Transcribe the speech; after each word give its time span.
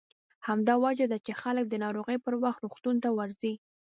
همدا 0.47 0.73
وجه 0.85 1.05
ده 1.11 1.17
چې 1.25 1.31
خلک 1.41 1.65
د 1.69 1.73
ناروغۍ 1.83 2.17
پر 2.25 2.33
وخت 2.43 2.59
روغتون 2.63 2.95
ته 3.03 3.09
ورځي. 3.17 3.53